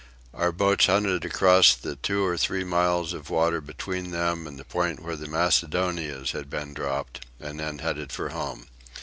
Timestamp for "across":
1.25-1.75